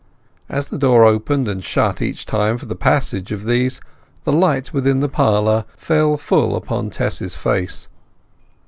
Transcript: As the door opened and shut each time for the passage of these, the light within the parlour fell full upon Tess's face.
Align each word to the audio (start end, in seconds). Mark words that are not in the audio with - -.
As 0.49 0.69
the 0.69 0.79
door 0.79 1.05
opened 1.05 1.47
and 1.47 1.63
shut 1.63 2.01
each 2.01 2.25
time 2.25 2.57
for 2.57 2.65
the 2.65 2.73
passage 2.75 3.31
of 3.31 3.43
these, 3.43 3.81
the 4.23 4.31
light 4.33 4.73
within 4.73 4.99
the 4.99 5.07
parlour 5.07 5.63
fell 5.77 6.17
full 6.17 6.55
upon 6.55 6.89
Tess's 6.89 7.35
face. 7.35 7.87